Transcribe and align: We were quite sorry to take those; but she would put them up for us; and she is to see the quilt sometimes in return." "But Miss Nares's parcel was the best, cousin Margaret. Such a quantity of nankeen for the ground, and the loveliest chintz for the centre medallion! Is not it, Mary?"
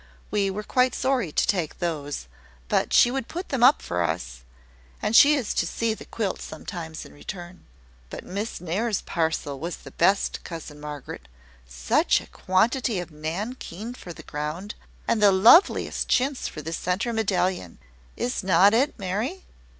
We 0.31 0.49
were 0.49 0.63
quite 0.63 0.95
sorry 0.95 1.31
to 1.31 1.45
take 1.45 1.77
those; 1.77 2.25
but 2.69 2.91
she 2.91 3.11
would 3.11 3.27
put 3.27 3.49
them 3.49 3.61
up 3.63 3.83
for 3.83 4.01
us; 4.01 4.41
and 4.99 5.15
she 5.15 5.35
is 5.35 5.53
to 5.53 5.67
see 5.67 5.93
the 5.93 6.05
quilt 6.05 6.41
sometimes 6.41 7.05
in 7.05 7.13
return." 7.13 7.65
"But 8.09 8.23
Miss 8.23 8.59
Nares's 8.59 9.03
parcel 9.03 9.59
was 9.59 9.77
the 9.77 9.91
best, 9.91 10.43
cousin 10.43 10.79
Margaret. 10.79 11.27
Such 11.67 12.19
a 12.19 12.25
quantity 12.25 12.99
of 12.99 13.11
nankeen 13.11 13.93
for 13.93 14.11
the 14.11 14.23
ground, 14.23 14.73
and 15.07 15.21
the 15.21 15.31
loveliest 15.31 16.07
chintz 16.07 16.47
for 16.47 16.63
the 16.63 16.73
centre 16.73 17.13
medallion! 17.13 17.77
Is 18.17 18.43
not 18.43 18.73
it, 18.73 18.97
Mary?" 18.97 19.43